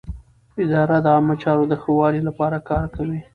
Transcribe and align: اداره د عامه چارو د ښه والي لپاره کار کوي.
اداره 0.63 0.97
د 1.03 1.07
عامه 1.13 1.35
چارو 1.41 1.63
د 1.71 1.73
ښه 1.81 1.91
والي 1.99 2.21
لپاره 2.27 2.57
کار 2.69 2.85
کوي. 2.95 3.19